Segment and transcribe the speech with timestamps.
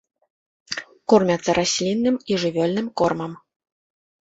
[1.13, 3.31] Кормяцца раслінным і жывёльным кормам.